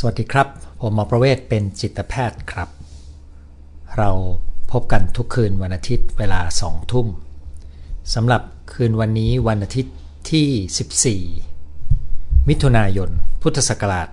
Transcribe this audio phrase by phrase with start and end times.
[0.00, 0.48] สวัสดีครับ
[0.80, 2.68] ผมหมอประเวศเป็นจิตแพทย์ครับ
[3.96, 4.10] เรา
[4.72, 7.06] พบกันทุกคืนวันอาทิตย์เวลาสองทุ่ม
[8.14, 9.94] สำหรับคืนวันนี้วันอาทิตย์
[10.30, 13.10] ที่ 14 มิถุนายน
[13.42, 14.08] พุทธศักราช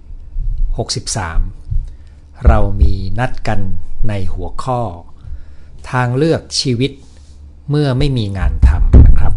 [0.00, 3.60] 2563 เรามีนัดกัน
[4.08, 4.80] ในหัวข้อ
[5.90, 6.92] ทางเลือกชีวิต
[7.70, 9.34] เมื่อไม่มีงานทำนะครับ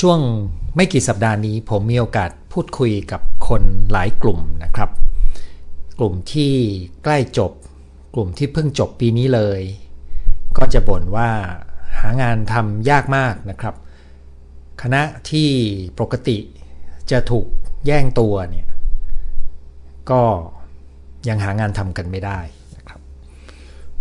[0.00, 0.20] ช่วง
[0.80, 4.90] ไม่กี่สัปดาห์นี้ผมมีโอกาสพูดคุยกับคนหลายกลุ่มนะครับ
[5.98, 6.54] กลุ่มที่
[7.04, 7.52] ใกล้จบ
[8.14, 9.60] กลุ่มที่เพิ่งจบปีนี้เลย
[10.56, 11.30] ก็จะบ่นว่า
[12.00, 13.74] หางานทำยากมากนะครับ
[14.82, 15.50] คณะที่
[16.00, 16.38] ปกติ
[17.10, 17.46] จะถูก
[17.86, 18.68] แย่งตัวเนี่ย
[20.10, 20.22] ก็
[21.28, 22.38] ยังหางานทำกันไม่ได้
[22.76, 23.00] นะครับ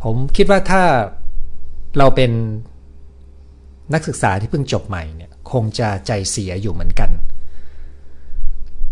[0.03, 0.83] ผมคิดว่าถ้า
[1.97, 2.31] เราเป็น
[3.93, 7.11] นักศึกษาที่เพิ่งจบใหม่เนี่ยคงจะใจเสียอยู่เหมือนกัน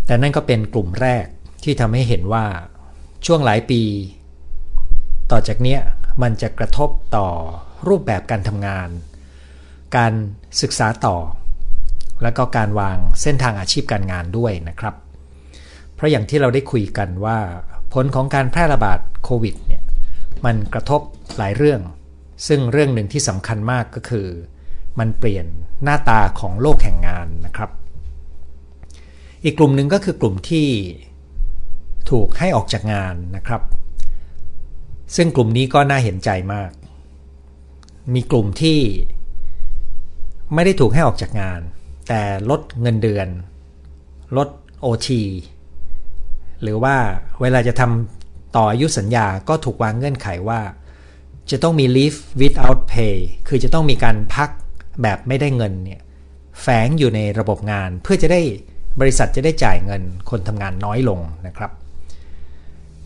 [0.06, 1.26] แต่นั่นก็เป็นกลุ่มแรก
[1.64, 2.46] ที่ทำให้เห็นว่า
[3.26, 3.82] ช่วงหลายปี
[5.32, 5.80] ต่อจากเนี้ย
[6.22, 7.28] มันจะกระทบต่อ
[7.88, 8.90] รูปแบบการทำงาน
[9.98, 10.14] การ
[10.62, 11.18] ศึกษาต่อ
[12.24, 14.96] และก็การวางเส้นทางอาชีพการงานด้วยนะครับ
[15.96, 17.38] เพราะอย่างที่เราได้คุยกันว่า
[17.94, 19.84] ผลของการแพร่ระบาดโควิดเนี่ย
[20.46, 21.02] มันกระทบ
[21.38, 21.82] หลายเรื่อง
[22.48, 24.28] ซึ่งเรื่องหนึ่งที่สำคัญมากก็คือ
[25.00, 25.46] มันเปลี่ยน
[25.84, 27.70] หน้าตาของโลกแห่งงานนะครับ
[29.44, 30.68] อีกกลุ่มหนึ่งก็คือกลุ่มที่
[32.10, 33.62] ถูกให้ออกจากงานนะครับ
[35.16, 36.72] ซึ่งกลุ่มนี้ก็น่าเห็นใจมาก
[38.14, 38.80] มีกลุ่มที่
[40.54, 41.60] ไม่ได้ถูกให้ออกจากงาน
[42.08, 43.28] แต่ลดเงินเดือน
[44.38, 44.50] ลด
[44.86, 45.10] OT
[46.62, 46.96] หรือว่า
[47.42, 50.62] เวลาจะทำต่ออายุสัญญาก็ถูกวางเงื่อนไขว่า
[51.52, 53.16] จะต้องมี leave without pay
[53.48, 54.50] คือจะต้องมีการพัก
[55.02, 56.02] แบบไม่ได้เงินเนี่ย
[56.62, 58.42] แฝงอยู่ในระบบงานเพื่อจะได้
[59.00, 61.72] บริษัทจะได้จ่ายเงินคนทำงานน้อยลงนะครับ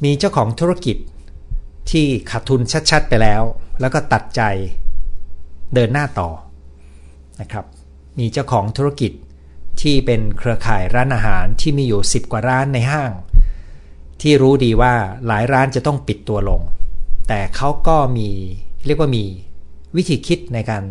[0.04, 0.98] มีเจ้าของธุรกิจ
[1.92, 3.42] ที่ขาดทุนชัดๆ ไปแล้ว
[3.80, 4.42] แล้วก็ตัดใจ
[5.74, 6.30] เดินหน้าต่อ
[7.42, 7.66] นะครับ
[8.20, 9.12] มีเจ้าของธุรกิจ
[9.82, 13.12] ที่เป็นเครือข่ายร้านอาหารที่มีอยู่ 10 กว่าร้านในห้าง
[14.22, 14.94] ที่รู้ดีว่า
[15.28, 16.62] หลายร้านจะต้องปิดตัวลง
[17.28, 18.30] แต่เขาก็มี
[18.86, 19.24] เรียกว่ามี
[19.96, 20.84] วิธีคิดในการ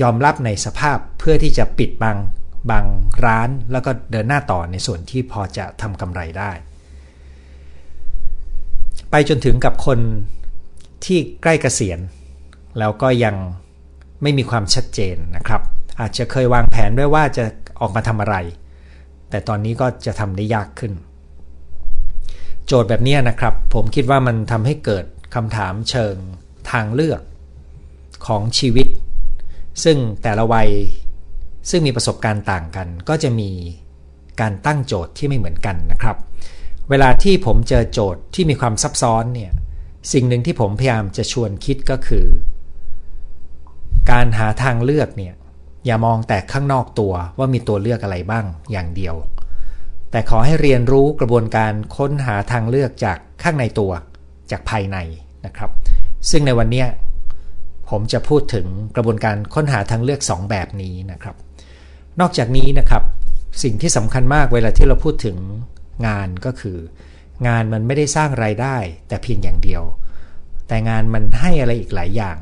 [0.00, 2.16] ยอมรับในสภาพเพื่อที่จะปิดบาง
[2.70, 2.86] บาง
[3.26, 6.52] ร้านแล้วก็เดินหน้าต่อในส่วนที่พอจะทำกำไรได้
[9.10, 9.98] ไปจนถึงกับคน
[11.04, 11.98] ที่ใกล้เกษียณ
[12.78, 13.36] แล้วก็ยัง
[14.22, 15.62] ไม่มีความชัดเจนนะครับ
[16.00, 17.44] อาจจะเคยวางแผนไว้ว่าจะ
[17.80, 18.36] ออกมาทำอะไร
[19.30, 20.92] แต่ตอนนี้ก็จะทำได้ยากขึ้น
[22.66, 25.04] โจทย์แบบนี้นะครับ ผมคิดว่ามันทำให้เกิด
[25.34, 26.14] คำถามเชิง
[26.70, 27.20] ทางเลือก
[28.26, 28.86] ของชีวิต
[29.84, 30.68] ซึ่งแต่ละวัย
[31.70, 33.50] ซึ่งมีประสบการณ์ต่างกัน ก็จะมี
[34.40, 36.16] การตั้งโจทย์ที่ไม่เหมือนกันนะครับ
[36.90, 39.52] เวลาที่ผมเจอโจทย์ที่มีความซับซ้อนเนี่ย
[40.12, 42.26] สิ่งหนึ่งที่ผมพยายามจะชวนคิดก็คือ
[44.10, 45.34] การหาทางเลือกเนี่ย
[45.86, 49.14] อย่ามองแต่ข้างนอกตัวว่ามีตัวเลือกอะไรบ้างอย่างเดียว
[50.10, 53.92] แต่ขอให้เรียนรู้กระบวนการค้นหาทางเลือกจากข้างในตัว
[54.50, 54.96] จากภายใน
[55.46, 55.70] นะครับ
[56.30, 56.84] ซึ่งในวันนี้
[57.92, 58.66] ผมจะพูดถึง
[58.96, 61.36] กระบวนการค้นหาทางเลือก 2 แบบนี้นะครับ
[62.20, 63.02] นอกจากนี้นะครับ
[63.62, 65.36] สิ่งที่สำคัญมากเวลาที่เราพูดถึง
[66.06, 66.78] งานก็คือ
[67.46, 68.76] งานมันไม่ได้สร้างรายได้
[69.08, 69.82] แต่เพียงอย่างเดียว
[70.68, 72.36] แต่งานมันให้อะไรอีกหลายอย่าง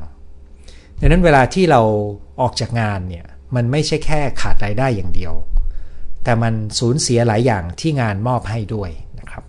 [0.99, 1.81] ดังนั้นเวลาที่เรา
[2.41, 3.25] ออกจากงานเนี่ย
[3.55, 5.33] มันไม่ใช่แค่ขาดรายได้อย่างเดียว
[6.23, 8.89] แต่มันสูญเสียหลายอย่างที่งานมอบให้ด้วย
[9.19, 9.43] นะครับ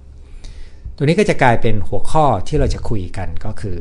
[0.97, 3.79] ตัวนี้ก็จะกลายเป็นหัวข้อที่เราจะคุยกันก็คือ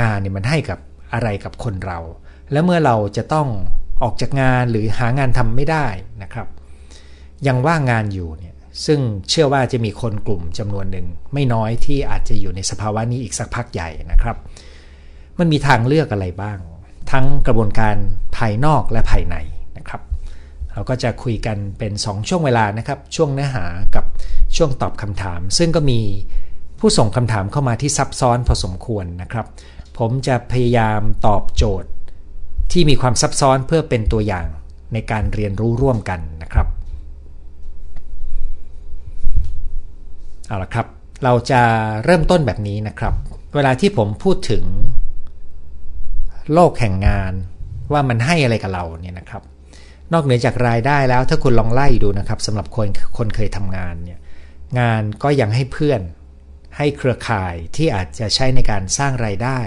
[0.00, 0.78] งานเนี่ยมันให้กับ
[1.14, 1.98] อะไรกับคนเรา
[2.52, 3.48] และเมื่อเราจะต้อง
[4.02, 5.86] ออกจากงานหรือหางานทำไม่ได้
[6.22, 6.48] นะครับ
[7.46, 8.54] ยังว่างงานอยู่เนี่ย
[8.86, 14.36] ซึ่งเชื่อว่าจะมีคนกลุ่มจำนวนหนึ่งไม่น้อยที่อาจจะอยู่ในสภาวะนี้อีกสักพักใหญ่นะครับ
[15.38, 16.58] มันมีทางเลือกอะไรบ้าง
[17.10, 17.96] ทั้งกระบวนการ
[18.36, 19.36] ภายนอกและภายใน
[19.78, 20.02] นะครับ
[20.72, 24.04] เราก็จะคุยกันเป็น 2 ช่วงเวลานะครับ ช่วงเนื้อหากับ
[24.56, 26.00] ช่วงตอบคำถาม ซึ่งก็มี
[26.80, 29.46] ผู้ส่งคำถามเข้ามาที่ซับซ้อนพอสมควรนะครับ
[29.98, 31.88] ผมจะพยายามตอบโจทย์
[32.72, 34.46] ที่มีความซับซ้อนเพื่อเป็นตัวอย่าง
[34.92, 36.66] ในการเรียนรู้ร่วมกันนะครับ
[40.46, 40.86] เอาละครับ
[41.24, 41.62] เราจะ
[42.04, 43.14] เริ่มต้นแบบนี้นะครับ
[43.54, 44.64] เวลาที่ผมพูดถึง
[46.52, 47.32] โลกแห่งงาน
[47.92, 49.42] ว่ามันให้อะไรกับเราเนี่ยนะครับ
[50.12, 54.18] นอกเหนือจากรายได้แล้วถ้าคุณลองไล่ดูนะครับสำหรับคนคนเคยทำงานเนี่ย
[54.78, 56.00] งานก็ยังให้เพื่อน
[56.76, 59.60] ให้เครือข่ายที่อาจจะใช้ในการสร้างไรายได้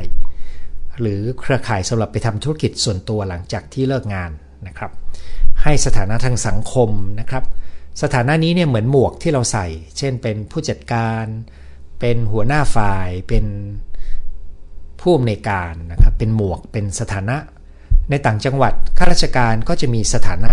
[0.99, 4.31] หรือเครือข่ายสำหรับไปทำธุรกิจส่วนตัวหลังจากที่เลิกงาน
[4.67, 4.91] นะครับ
[5.63, 7.43] ให้สถานะทางสังคมนะครับ
[8.01, 9.67] สถานะนี้เนี่ยเหมือนหมวกที่เราใส่
[9.97, 11.25] เช่นเป็นผู้จัดการ
[11.99, 13.45] เป็นหัวหน้าฝ่าย เป็น
[14.99, 17.37] ผู้อำนวยการนะครับ เป็นหมวกเป็นสถานะ
[18.09, 20.51] ในต่างจังหวัดข้าราชการก็จะมีสถานะ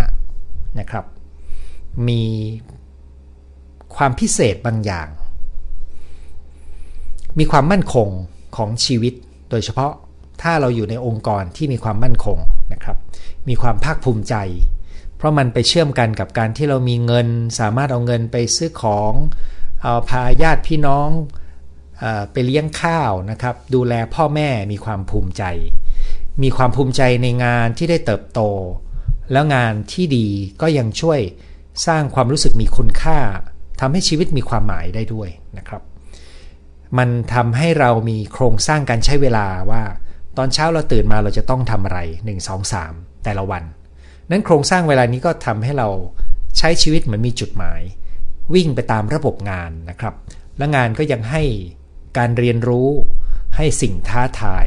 [0.78, 1.04] นะครับ
[2.08, 2.22] มี
[3.96, 5.08] ความพิเศษบางอย่าง
[7.38, 8.08] มีความมั่นคง
[8.56, 9.14] ของชีวิต
[9.50, 9.92] โดยเฉพาะ
[10.42, 12.38] ถ้าเราอยู่ในองค์กรที่มีความมั่นคง
[12.72, 12.96] นะครับ
[13.48, 14.34] มีความภาคภูมิใจ
[15.16, 19.12] เพราะมันไปเชื่อมกันกับการที่เรามีเงิน สามารถเอาเงินไปซื้อของ
[19.82, 21.08] เอาพาญาติพี่น้อง
[22.32, 25.44] ไปเลี้ยงข้าวนะครับ ดูแลพ่อแม่มีความภูมิใจ
[26.42, 28.40] มีความภูมิใจในงานที่ได้เติบโต
[29.32, 30.26] แล้วงานที่ดี
[30.60, 31.20] ก็ยังช่วย
[31.86, 33.18] สร้างความรู้สึกมีคุณค่า
[33.80, 35.28] ทำให้ชีวิตมีความหมายได้ด้วย
[35.58, 35.82] นะครับ
[36.98, 39.82] มันทำให้เรามีโครงสร้างการใช้เวลาว่า
[40.38, 43.62] ตอนเช้าเราตื่นมาเราจะต้องทำอะไร 1 2 3 แต่ละวัน
[44.30, 45.88] นั้นโครงสร้างเวลานี้ก็ทำให้เรา
[46.58, 47.80] ใช้ชีวิตเหมือนมีจุดหมาย
[48.54, 50.14] วิ่งไปตามระบบงานนะครับ
[50.58, 51.42] และงานก็ยังให้
[52.18, 52.88] การเรียนรู้
[53.56, 54.66] ให้สิ่งท้าทาย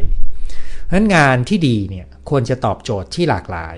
[0.94, 3.78] นั้นงานที่ดีเนี่ยควรจะตอบโจทย์ที่หลากหลาย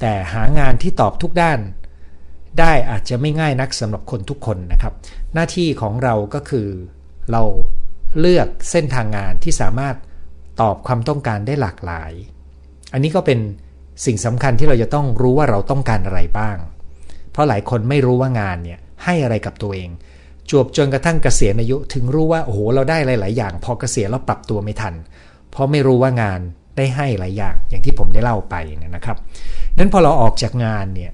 [0.00, 1.60] แต่หางานที่ตอบทุกด้าน
[2.60, 4.94] ได้อาจจะไม่ง่ายนักสำหรับคนทุกคนนะครับ
[5.34, 6.68] หน้าที่ของเราก็คือ
[7.32, 7.42] เรา
[8.20, 9.96] เลือกเส้นทางงานที่สามารถ
[10.60, 12.12] ตอบความต้องการได้หลากหลาย
[12.92, 13.38] อันนี้ก็เป็น
[14.06, 16.56] สิ่งสำคัญที่เราจะต้องรู้ว่าเราต้องการอะไรบ้าง
[17.32, 19.90] เพราะหลายคนไม่รู้ว่างานเนี่ยให้อะไรกับตัวเอง
[20.50, 24.94] จวบจนกระทั่งเกษียณอายุถึงรู้ว่าโอ้โหเราได้หลาย ๆ อย่าง พอเกษียณเราปรับตัวไม่ทัน
[25.50, 26.40] เพราะไม่รู้ว่างาน
[26.76, 28.54] ได้ให้หลายอย่างอย่างที่ผมได้เล่าไป
[28.96, 29.16] นะครับ
[29.78, 31.12] นั้นพอเราออกจากงานเนี่ย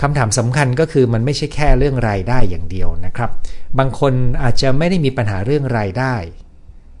[0.00, 3.30] คำถามสำคัญก็คือมันไม่ใช่แค่เรื่องรายได้อย่างเดียวนะครับ
[3.78, 4.12] บางคน
[4.42, 6.14] อาจจะไม่ได้มีปัญหาเรื่องรายได้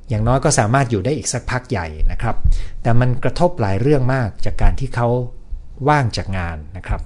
[0.08, 2.36] อย่างน้อยก็สามารถอยู่ได้อีกสักพักใหญ่นะครับ
[2.82, 5.08] แต่มันกระทบหลายเรื่องมากจากการที่เขา
[5.88, 7.00] ว่างจากงานนะครับ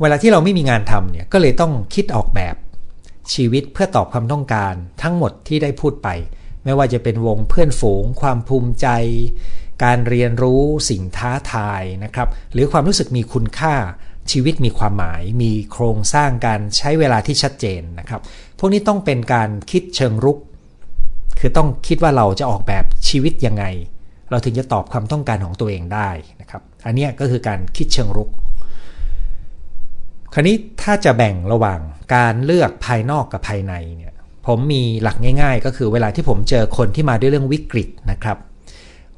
[0.00, 2.56] เวลาที่เราไม่มีงานทำเนี่ยก็เลยต้องคิดออกแบบ
[3.32, 6.08] ชีวิตเพื่อตอบความต้องการทั้งหมดที่ได้พูดไป
[6.64, 8.88] ไม่ว่าจะเป็นวงเพื่อนฝูง ความภูมิใจ
[9.84, 13.74] การเรียนรู้สิ่งท้าทายนะครับ หรือความรู้สึกมีคุณค่า
[14.32, 18.20] ชีวิตมีความหมาย มีโครงสร้างการใช้เวลาที่ชัดเจนนะครับ
[18.58, 20.38] พวกนี้ต้องเป็นการคิดเชิงรุก
[21.40, 23.64] คือต้องคิดว่าเราจะออกแบบชีวิตยังไง
[24.30, 28.30] เราถึงจะตอบความต้องการของตัวเองได้นะครับ อันนี้ก็คือการคิดเชิงรุก
[30.32, 31.80] คราวนี้ถ้าจะแบ่งระหว่าง
[32.14, 34.12] การเลือกภายนอกกับภายในเนี่ย
[34.46, 38.38] ผมมีหลักง่าย ๆ ก็คือเวลาที่ผมเจอคนที่มาด้วยเรื่องวิกฤตนะครับ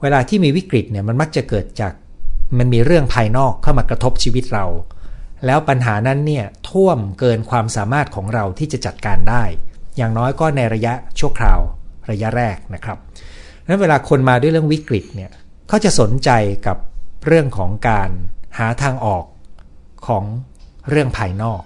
[0.03, 1.93] เวลาที่มีวิกฤตเนี่ยมันมักจะเกิดจาก
[2.59, 4.67] มันมีเรื่องภายนอกเข้ามากระทบชีวิตเรา
[5.46, 9.44] แล้วปัญหานั้นเนี่ยท่วมเกินความสามารถของเราที่จะจัดการได้
[9.96, 11.61] อย่างน้อยก็ในระยะชั่วคราว
[12.11, 12.99] ระยะแรกนะครับ
[13.67, 15.31] นั้นเวลาคนมาด้วยเรื่องวิกฤตเนี่ย
[15.69, 16.31] เขาจะสนใจ
[16.67, 16.76] กับ
[17.26, 18.11] เรื่องของการ
[18.58, 19.25] หาทางออก
[20.06, 20.25] ของ
[20.90, 21.62] เรื่องภายนอก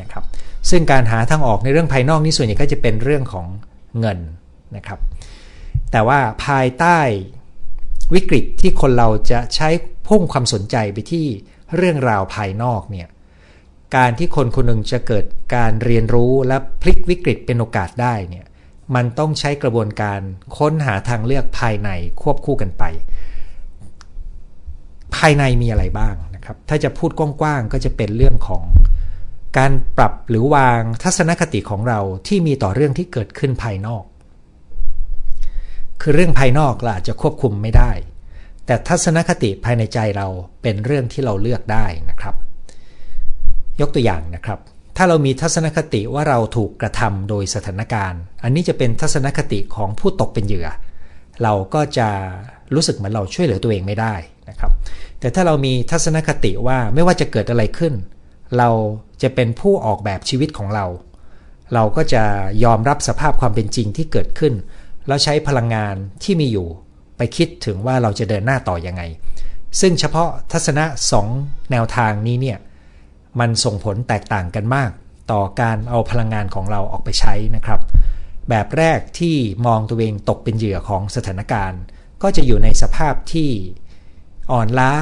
[0.00, 0.24] นะครับ
[0.70, 3.46] ซึ่งการหาทางออกในเรื่องภายนอกนี่ส่วนใหญ่ก็จะเป็นเรื่องของ
[4.00, 4.18] เงิน
[4.76, 4.98] นะครับ
[5.92, 6.98] แต่ว่าภายใต้
[8.14, 9.68] วิกฤตที่คนเราจะใช้
[10.08, 11.26] พุ่งความสนใจไปที่
[11.76, 13.08] เรื่องราวภายนอกเนี่ย
[13.96, 15.24] การที่คนคนหนึ่งจะเกิด
[15.56, 18.46] การเรียนรู้และพลิกวิกฤตเป็นโอกาสได้เนี่ย
[18.94, 20.20] มันต้องใช้กระบวนการ
[20.58, 21.90] ค้นหาทางเลือกภายใน
[22.22, 22.84] ควบคู่กันไป
[25.16, 28.64] ภายในมีอะไรบ้างนะครับ ถ้าจะพูดกว้างๆก็จะเป็นเรื่องของ
[29.58, 34.04] การปรับหรือวางทัศนคติของเราที่มีต่อเรื่องที่เกิดขึ้นภายนอก
[36.00, 37.90] คือเรื่องภายนอกเราอาจจะควบคุมไม่ได้
[38.70, 40.28] แต่ทัศนคติภายในใจเรา
[40.62, 42.34] เป็นเรื่องที่เราเลือกได้นะครับ
[43.80, 44.58] ยกตัวอย่างนะครับ
[44.96, 50.68] ถ้าเรามีทัศนคติว่าเราถูกกระทำโดยสถานการณ์ อันนี้จะเป็นทัศนคติของผู้ตกเป็นเหยื่อ
[51.42, 52.08] เราก็จะ
[52.74, 54.14] รู้สึกเหมือนเราช่วยเหลือตัวเองไม่ได้
[54.50, 54.72] นะครับ
[55.20, 57.94] แต่ถ้าเรามีทัศนคติว่าไม่ว่าจะเกิดอะไรขึ้น
[58.58, 58.70] เรา
[59.22, 60.86] จะเป็นผู้ออกแบบชีวิตของเรา
[61.74, 62.22] เราก็จะ
[62.64, 64.54] ยอมรับสภาพความเป็นจริงที่เกิดขึ้น
[65.06, 66.68] แล้วใช้พลังงานที่มีอยู่
[67.20, 69.02] ไปคิดถึงว่าเราจะเดินหน้าต่อยังไง
[69.80, 71.28] ซึ่งเฉพาะทัศนะสอง
[71.70, 72.58] แนวทางนี้เนี่ย
[73.40, 74.90] มันส่งผลแตกต่างกันมาก
[75.32, 77.80] ต่อการเอาพลังงานของเราออกไปใช้นะครับ
[78.48, 79.36] แบบแรกที่
[79.66, 81.80] มองตัวเองตกเป็นเหยื่อของสถานการณ์
[82.22, 83.50] ก็จะอยู่ในสภาพที่
[84.52, 84.92] อ่อนล้า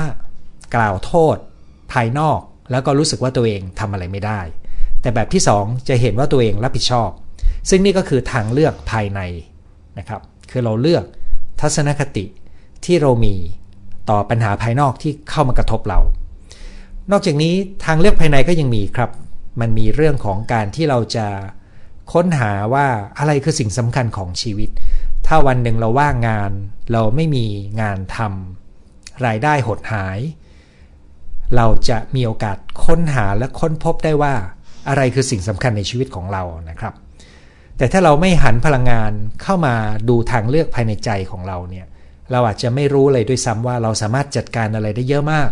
[0.75, 1.37] กล่าวโทษ
[1.93, 4.41] ภายนอก แล้วก็รู้สึกว่าตัวเองทำอะไรไม่ได้
[5.01, 7.11] แต่แบบที่ 2 จะเห็นว่าตัวเองรับผิดชอบ
[7.69, 9.21] ซึ่งนี่ก็คือทางเลือกภายใน
[9.99, 10.21] นะครับ
[10.51, 11.05] คือเราเลือก
[11.61, 12.25] ทัศนคติ
[12.85, 13.35] ที่เรามี
[14.11, 16.01] ต่อปัญหาภายนอกที่เข้ามากระทบเรา
[17.13, 19.11] นอกจากนี้ทางเลือกภายในก็ยังมีครับ
[19.61, 21.27] มันมีเรื่องของการที่เราจะ
[22.13, 22.87] ค้นหาว่า
[23.19, 24.71] อะไรคือสิ่งสำคัญของชีวิต
[25.27, 26.53] ถ้าวันหนึ่งเราว่างงาน
[26.93, 27.47] เราไม่มี
[27.81, 30.19] งานทำรายได้หดหาย
[31.57, 34.35] เราจะมีโอกาสค้นหาและค้นพบได้ว่า
[34.89, 36.95] อะไรคือสิ่งสำคัญในชีวิตของเรานะครับ
[37.79, 39.75] แต่ถ้าเราไม่หันพลังงานเข้ามา
[40.09, 41.87] ดูทางเลือกภายในใจของเราเนี่ย
[42.31, 45.49] เราอาจจะไม่รู้เลยด้วยซ้ำว่าเราสามารถจัดการอะไรได้เยอะมาก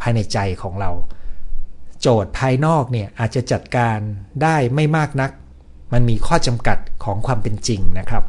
[0.00, 0.90] ภายในใจของเรา
[2.00, 3.98] โจทย์ภายนอกเนี่ยอาจจะจัดการ
[4.42, 5.30] ได้ไม่มากนัก
[5.92, 8.24] มันมีข้อจำกัดของความเป็นจริงนะครับ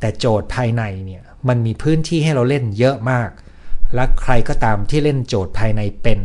[0.00, 3.30] แต่โจทย์ภายในเนี่ยมันมีพื้นที่ให้เราเล่นเยอะมาก
[3.94, 6.20] และใครก็ตามที่เล่นโจทย์ภายในเป็น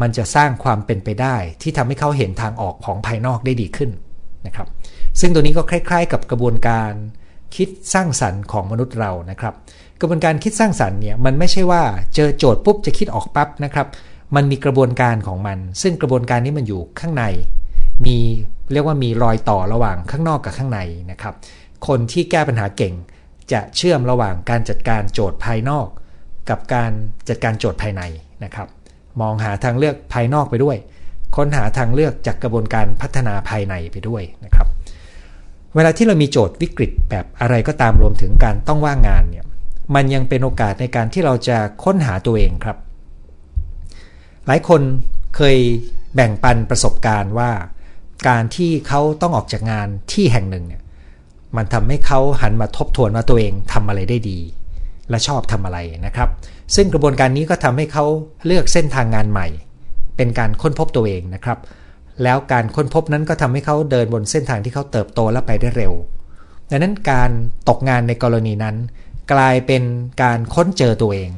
[0.00, 3.90] มันจะสร้างความเป็นไปได้ที่ทำให้เขาเห็นทางออกของภายนอกได้ดีขึ้น
[4.46, 4.68] นะครับ
[5.20, 6.92] ซึ่งตัวนี้ก็คล้าย ๆ กับกระบวนการ
[7.56, 9.54] คิดสร้างสรรค์ของมนุษย์เรานะครับ
[10.00, 11.82] กระบวนการคิดสร้างสรรค์เนี่ยมันไม่ใช่ว่า
[12.14, 13.86] เจอโจทย์ปุ๊บจะคิดออกปั๊บนะครับ
[14.34, 17.24] มันมีกระบวนการของมัน ซึ่งกระบวนการนี้มันอยู่ข้างใน
[18.06, 18.16] มี
[18.72, 20.80] เรียกว่ามีรอยต่อระหว่างข้างนอกกับข้างใน
[21.10, 21.34] นะครับ
[21.86, 22.94] คนที่แก้ปัญหาเก่ง
[23.52, 25.86] จะเชื่อมระหว่างการจัดการโจทย์ภายนอก
[26.50, 26.92] กับการ
[27.28, 28.02] จัดการโจทย์ภายใน
[28.44, 28.68] นะครับ
[29.20, 30.76] มองหาทางเลือกภายนอกไปด้วย
[31.36, 34.68] ค้นหาทางเลือกจากกระบวนการพัฒนาภายในไปด้วยนะครับ
[35.74, 39.44] เวลาที่เรามีโจทย์วิกฤตแบบอะไรก็ตามรวมถึงการต้องว่างงานเนี่ย
[39.94, 42.76] มันยังเป็นโอกาสในการที่เราจะค้นหาตัวเองครับ
[44.46, 44.80] หลายคน
[45.36, 45.56] เคย
[46.14, 47.50] แบ่งปันประสบการณ์ว่า
[48.28, 50.82] การที่เขาต้องออกจากงานที่แห่งหนึ่งเนี่ย
[51.56, 54.38] มันทำให้เขาหันมาทบทวนว่าตัวเองทำอะไรได้ดี
[55.10, 56.28] และชอบทำอะไรนะครับ
[56.74, 58.04] ซึ่งกระบวนการนี้ก็ทำให้เขา
[58.46, 59.48] เลือกเส้นทางงานใหม่
[60.16, 61.58] เป็นการค้นพบตัวเองนะครับ
[62.22, 65.92] แล้วการค้นพบนั้นก็ทำให้เขาเดินบนเส้นทางที่เขาเติบโตและไปได้เร็ว
[66.70, 67.30] ดังนั้นการ
[67.68, 68.76] ตกงานในกรณีนั้น
[69.32, 69.82] กลายเป็น
[70.22, 71.30] การค้นเจอตัวเอง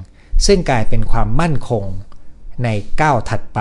[0.46, 1.84] ซึ่งกลายเป็นความมั่นคง
[2.64, 2.68] ใน
[3.00, 3.60] ก้าวถัดไป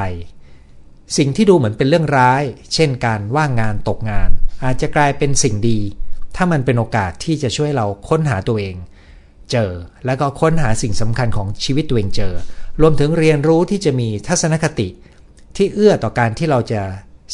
[1.17, 2.43] สิ่งที่ดูเหมือนเป็นเรื่องร้าย
[2.73, 4.29] เช่นการว่างงานตกงาน
[4.63, 5.79] อาจจะกลายเป็นสิ่งดี
[6.35, 8.75] ถ้ามันเป็นโอกาสที่จะช่วยเราค้นหาตัวเอง
[9.51, 9.71] เจอ
[10.05, 12.33] แล้วก็ค้นหาสิ่งสำคัญของชีวิตตัวเองเจอ
[12.81, 14.87] รวมถึงเรียนรู้ที่จะมีทัศนคติ
[15.55, 16.81] ที่เอื้อต่อการที่เราจะ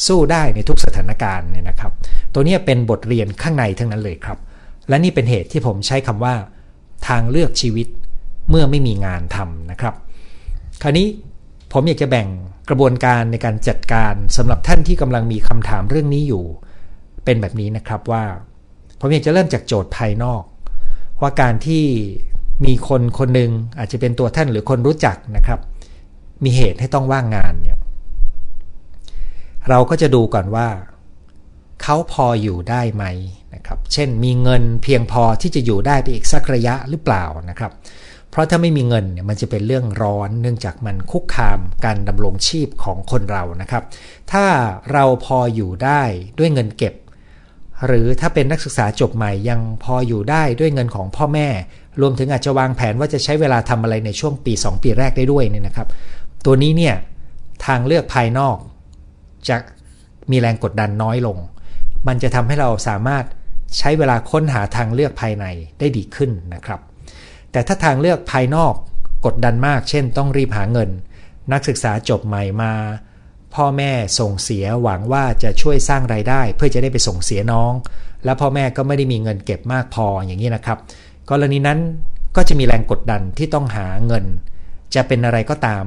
[0.06, 1.92] สู้ได้ในทุกสถานการณ์เนี่ยนะครับ
[2.32, 4.38] ตัวนี้เป็นบทเรียนข้างในทั้งนั้นเลยครับ
[4.88, 6.34] และนี่เป็นเหตุที่ผมใช้คำว่า
[7.08, 7.86] ทางเลือกชีวิต
[8.50, 9.94] เมื่อไม่มีงานทำนะครับ
[10.82, 11.06] คราวนี้
[11.72, 12.28] ผมอยากจะแบ่ง
[12.68, 16.44] กระบวนการในการจัดการสำหรับท่านที่กำลังมีคำถามเรื่องนี้อยู่
[17.24, 18.24] เป็นแบบนี้นะครับว่า
[19.00, 20.42] ผมอยากจะเริ่มจากโจทย์ภายนอก
[21.20, 21.84] ว่าการที่
[22.64, 25.60] มีคนคนหนึ่งอาจจะเป็นตัวท่านหรือคนรู้จักนะครับ
[26.44, 27.78] มีเหตุให้ต้องว่างงานเนี่ย
[29.68, 30.68] เราก็จะดูก่อนว่า
[31.82, 33.04] เขาพออยู่ได้ไหม
[33.54, 37.72] นะครับ เช่นมีเงินเพียงพอที่จะอยู่ได้ไปอีกสักระยะหรือเปล่านะครับ
[38.30, 43.82] เพราะถ้าไม่มีเงินเนี่ยมันจะเป็นเรื่องร้อนเนื่องจากมันคุกคามการดำรงชีพของคนเรานะครับ
[44.32, 44.44] ถ้า
[44.92, 46.02] เราพออยู่ได้
[46.38, 46.94] ด้วยเงินเก็บ
[47.86, 51.48] หรือถ้าเป็นนักศึกษาจบใหม่ยังพออยู่ได้ด้วยเงินของพ่อแม่
[52.00, 55.88] รวมถึงอาจจะวางแผนว่าจะใช้เวลาทำอะไรในช่วงปี 2 ปีแรกได้ด้วยเนี่ยนะครับ
[56.44, 56.94] ตัวนี้เนี่ย
[57.66, 58.56] ทางเลือกภายนอก
[59.48, 59.56] จะ
[60.30, 61.38] มีแรงกดดันน้อยลง
[62.06, 63.24] มันจะทำให้เราสามารถ
[63.78, 65.44] ใช้เวลาค้นหาทางเลือกภายใน
[65.78, 66.80] ได้ดีขึ้นนะครับ
[67.52, 68.74] แต่ถ้าทางเลือกภายนอก
[69.26, 70.90] กดดันมาก เช่น ต้องรีบหาเงิน
[71.52, 72.72] นักศึกษาจบใหม่มา
[73.54, 77.72] พ่อแม่ส่งเสียหวังว่าจะช่วยสร้างไรายได้ เพื่อจะได้ไปส่งเสียน้อง
[78.24, 80.78] แล้วพ่อแม่ก็ไม่ได้มีเงินเก็บมากพออย่างนี้นะครับ
[81.30, 81.78] กรณีนั้น
[82.36, 84.24] ก็จะมีแรงกดดันที่ต้องหาเงิน
[84.94, 85.84] จะเป็นอะไรก็ตาม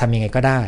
[0.00, 0.62] ทำยังไงก็ได้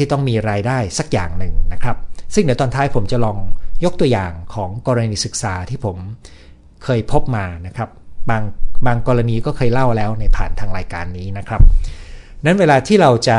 [0.00, 1.96] ที่ต้องมีรายได้สักอย่างหนึ่งนะครับ
[2.34, 3.38] ซึ่งเดี๋ยวตอนท้ายผมจะลอง
[3.84, 5.96] ยกตัวอย่างของกรณีศึกษาที่ผม
[6.84, 7.88] เคยพบมานะครับ
[8.30, 8.42] บาง
[8.86, 11.60] บางกรณีก็เคยเล่าแล้วในผ่านทางรายการนี้นะครับ
[12.44, 13.38] นั้นเวลาที่เราจะ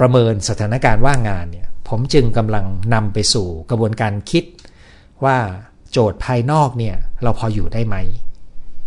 [0.00, 2.64] ประเมินสถานการณ์ว่างงานเนี่ยผมจึงกำลัง
[2.94, 4.44] นำไปสู่กระบวนการคิด
[5.24, 5.36] ว่า
[5.92, 7.96] โจทย์ภายนอกเนี่ยเราพออยู่ได้ไหม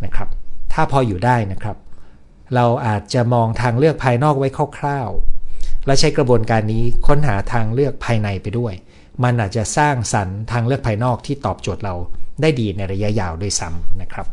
[0.05, 0.29] นะครับ
[0.73, 1.77] ถ้าพออยู่ได้นะครับ
[2.55, 5.09] เราอาจจะมองทางเลือกภายนอกไว้คร่าว
[5.85, 8.73] และใช้กระบวนการนี้ค้นหาทางเลือกภายในไปด้วย
[9.23, 11.95] มันอาจจะสร้างสรรค์ทางเลือกภายนอกที่ตอบโจทย์เรา
[12.41, 14.27] ได้ดีในระยะยาวด้วยซ้ำนะครับ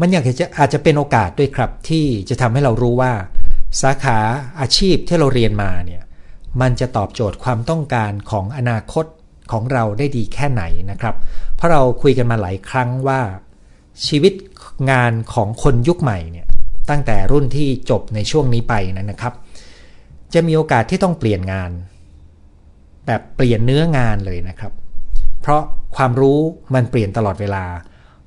[0.00, 3.12] มันอยากจะอาจจะเป็นโอกาสด้วยครับที่จะทำให้เรารู้ว่า
[3.82, 4.18] สาขา
[4.60, 6.02] อาชีพที่เราเรียนมาเนี่ย
[6.60, 9.04] มันจะตอบโจทย์ความต้องการของอนาคต
[9.52, 11.14] ของเราได้ดีแค่ไหนนะครับ
[11.56, 13.20] เพราะเราคุยกันมาหลายครั้งว่า
[14.06, 14.32] ชีวิต
[14.90, 16.46] งานของคนยุคใหม่เนี่ย
[16.90, 19.34] ตั้งแต่รุ่นที่จบในช่วงนี้ไปนะครับ
[20.34, 21.70] จะมีโอกาสที่ต้องเปลี่ยนงาน
[23.06, 24.72] แบบเปลี่ยนเนื้องานเลยนะครับ
[25.40, 25.62] เพราะ
[25.96, 26.38] ความรู้
[26.74, 27.64] มันเปลี่ยนตลอดเวลา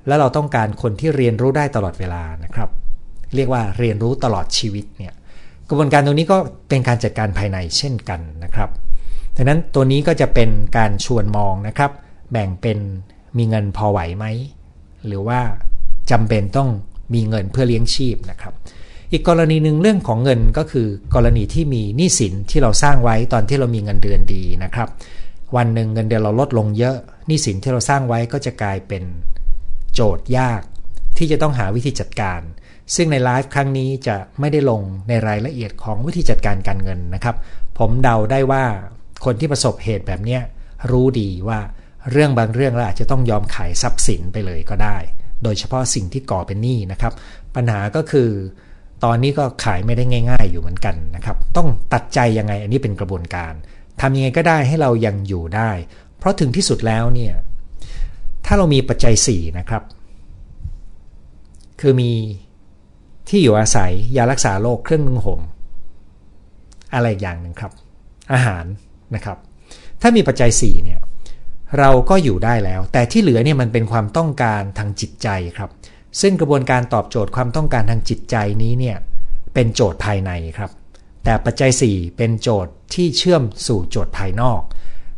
[0.06, 2.70] แล้วเราต้องการคนที่เรียนรู้ได้ตลอดเวลานะครับ
[3.34, 5.14] เรียกว่าเรียนรู้ตลอดชีวิตเนี่ย
[5.68, 6.36] กระบวนการตรงนี้ก็
[6.68, 8.70] เป็นการจัดการภายในเช่นกันนะครับ
[9.36, 11.90] ดังนั้นตัวนี้ก็จะเป็นการชวนมองนะครับ
[12.32, 12.78] แบ่งเป็น
[13.36, 14.26] มีเงินพอไหวไหม
[15.06, 15.40] หรือว่า
[16.10, 16.68] จำเป็นต้อง
[17.14, 18.54] มีเงินเพื่อเลี้ยงชีพนะครับ
[19.12, 24.88] อีกกรณีหนึ่งเรื่องของเงินก็คือกรณีที่มีหนี้สินที่เราสร้างไว้ตอนที่เรามีเงินเดือนดีนะครับ
[25.56, 26.96] วันหนึ่งเงินเดือนเราลดลงเยอะ
[27.26, 29.02] หนี้สินที่เราสร้างไว้ก็จะกลายเป็น
[29.94, 30.62] โจทย์ยาก
[31.18, 32.40] ที่จะต้องหาวิธีจัดการ
[32.94, 37.36] ซึ่งในไลฟ์ครั้งนี้จะไม่ได้ลงในรายละเอียดของวิธีจัดการการเงินนะครับ
[37.78, 38.64] ผมเดาได้ว่า
[39.24, 40.38] คนที่ประสบเหตุแบบนี้
[40.90, 41.60] รู้ดีว่า
[42.10, 44.96] เรื่องบางเรื่องเราอาจจะต้องยอมขายทรัพย์สินไปเลยก็ได้
[45.42, 47.12] โดยเฉพาะสิ่งที่ก่อเป็นหนี้นะครับ
[47.54, 48.30] ปัญหาก็คือ
[49.04, 53.52] ตอนนี้ก็ขายไม่ได้ง่าย ๆ อยู่เหมือนกันนะครับ ต้องตัดใจยังไงอันนี้เป็นกระบวนการ
[54.00, 55.70] ทำยังไงก็ได้ให้เรายังอยู่ได้
[56.18, 57.34] เพราะถึงที่สุดแล้วเนี่ย
[58.46, 59.82] ถ้าเรามีปัจจัย4นะครับ
[61.80, 62.12] คือมี
[63.28, 65.40] ที่อยู่อาศัยยารักษาโรคเครื่องนึ่งห่ม
[66.94, 67.72] อะไรอย่างหนึ่งครับ
[68.32, 68.64] อาหาร
[69.14, 69.38] นะครับ
[70.00, 71.00] ถ้ามีปัจจัย4เนี่ย
[71.78, 75.70] เราก็อยู่ได้แล้ว แต่ที่เหลือเนี่ยมันเป็นความต้องการทางจิตใจครับ
[76.20, 78.96] ซึ่งกระบวนการตอบโจทย์ความต้องการทางจิตใจนี้เนี่ย
[79.54, 80.70] เป็นโจทย์ภายในครับ
[81.24, 84.60] แต่ปัจจัย 4 เป็นโจทย์ที่เชื่อมสู่โจทย์ภายนอก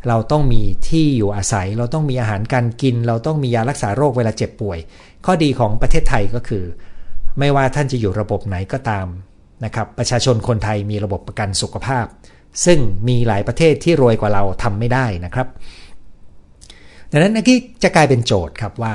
[0.07, 4.79] เราต้องมีที่อยู่อาศัย เราต้องมีอาหารการกิน เราต้องมียารักษาโรคเวลาเจ็บป่วย
[5.25, 6.63] ข้อดีของประเทศไทยก็คือ
[7.39, 9.07] ไม่ว่าท่านจะอยู่ระบบไหนก็ตาม
[9.65, 12.05] นะครับประชาชนคนไทยมีระบบประกันสุขภาพ
[12.65, 15.47] ซึ่งมีหลายประเทศที่รวยกว่าเราทำไม่ได้นะครับ
[17.11, 18.93] ดังนั้นนี่จะกลายเป็นโจทย์ครับว่า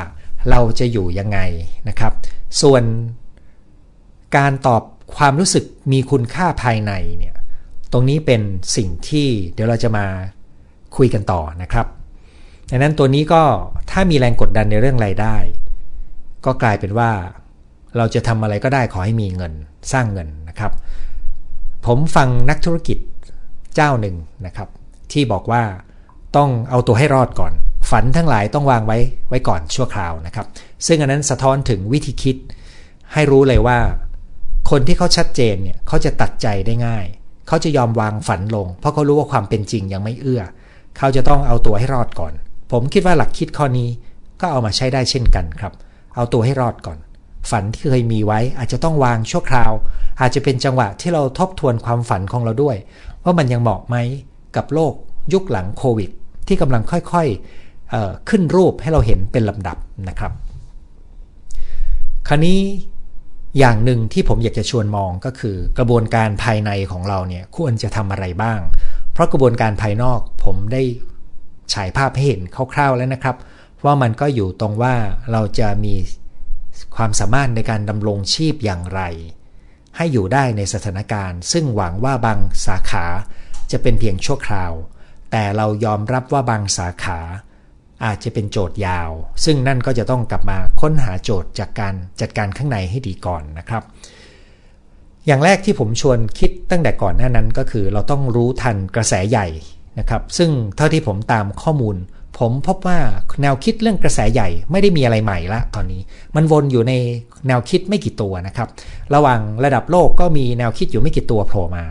[0.51, 1.39] เราจะอยู่ยังไง
[1.89, 2.13] นะครับ
[2.63, 2.83] ส่วน
[4.37, 4.83] การตอบ
[5.17, 7.35] ความรู้สึกมีคุณค่าภายในเนี่ย
[7.93, 8.43] ตรงนี้เป็น
[8.77, 10.07] สิ่งที่เดี๋ยวเราจะมา
[10.97, 11.87] คุยกันต่อนะครับ
[12.71, 13.43] ดังนั้นตัวนี้ก็
[13.91, 15.37] ถ้ามีแรงกดดันในเรื่องรายได้
[16.45, 17.11] ก็กลายเป็นว่า
[17.97, 19.53] เราจะทำอะไรก็ได้ขอให้มีเงิน
[19.93, 20.73] สร้างเงินนะครับ
[21.87, 22.99] ผมฟังนักธุรกิจ
[23.75, 24.69] เจ้าหนึ่งนะครับ
[25.13, 25.63] ที่บอกว่า
[26.37, 27.53] ต้องเอาตัวให้รอดก่อน
[27.91, 28.99] ฝันทั้งหลายต้องวางไว้
[29.29, 30.47] ไว้ก่อนชั่วคราวนะครับ
[30.87, 32.37] ซึ่งอันนั้นสะท้อนถึงวิธีคิด
[33.13, 33.79] ให้รู้เลยว่า
[34.71, 37.07] คนที่เขาชัดเจนเนี่ยเขาจะตัดใจได้ง่าย
[37.49, 40.43] เขาจะยอมวางฝันลง เพราะเขารู้ว่าความเป็นจริงยังไม่เอื้อ
[40.99, 42.33] เขาจะต้องเอาตัวให้รอดก่อน
[42.73, 43.89] ผมคิดว่าหลักคิดข้อนี้
[44.41, 45.73] ก็เอามาใช้ได้เช่นกันครับ
[46.15, 46.99] เอาตัวให้รอดก่อน
[47.51, 49.73] ฝันที่เคยมีไว้อาจจะต้องวางชั่วคราว
[50.21, 52.77] อาจจะเป็นจังหวะที่เราทบทวนความฝันของเราด้วย
[53.25, 53.97] ว่ามันยังเหมาะไหม
[54.57, 54.93] กับโลก
[55.33, 56.11] ยุคหลังโควิด
[56.49, 57.29] ที่กำลังค่อย
[58.29, 59.77] ขึ้นรูปให้เราเห็นเป็นลำดับ
[60.09, 60.33] นะครับ
[62.29, 62.61] คราวนี้
[63.59, 68.61] อย่างหนึ่งที่ผมอยากจะชวนมองก็คือ กระบวนการภายในของเราเนี่ยควรจะทำอะไรบ้าง
[69.13, 70.83] เพราะกระบวนการภายนอกผมได้
[71.75, 72.43] ฉายภาพให้เห็น
[72.75, 73.37] คร่าวๆแล้วนะครับ
[73.85, 74.95] ว่ามันก็อยู่ตรงว่า
[75.33, 75.95] เราจะมี
[76.97, 79.01] ความสามารถในการดำรงชีพอย่างไร
[79.97, 83.07] ให้อยู่ได้ในสถานการณ์ ซึ่งหวังว่าบางสาขา
[83.71, 84.73] จะเป็นเพียงชั่วคราว
[85.31, 87.19] แต่เรายอมรับว่าบางสาขา
[88.05, 89.11] อาจจะเป็นโจทย์ยาว
[89.45, 93.83] ซึ่งนั่นก็จะต้องกลับมาค้นหาโจทย์จากการจัดการข้างในให้ดีก่อนนะครับ
[95.27, 99.47] อย่างแรกที่ผมชวนคิดตั้งแต่ก่อนหน้านั้นก็คือเราต้องรู้ทันกระแสใหญ่
[99.99, 101.97] นะครับ ซึ่งเท่าที่ผมตามข้อมูล
[102.39, 102.99] ผมพบว่า
[103.43, 106.01] แนวคิดเรื่องกระแสใหญ่ไม่ได้มีอะไรใหม่ละตอนนี้
[106.37, 106.93] มันวนอยู่ใน
[107.49, 108.69] แนวคิดไม่กี่ตัวนะครับ
[109.15, 111.85] ระหว่างระดับโลกก็มีแนวคิดอยู่ไม่กี่ตัวโผล่มา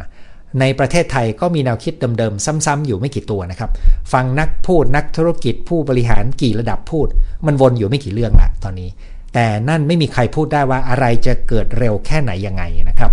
[0.59, 3.71] ในประเทศไทยก็มีแนวคิดเดิมๆ ซ้ำๆอยู่ไม่กี่ตัวนะครับ
[4.13, 7.07] ฟังนักพูดนักธุรกิจผู้บริหารกี่ระดับพูด
[7.45, 8.89] มันวนอยู่ไม่กี่เรื่องละตอนนี้
[9.33, 13.11] แต่นั่นไม่มีใครพูดได้ว่าอะไรจะเกิดเร็วแค่ไหนยังไงนะครับ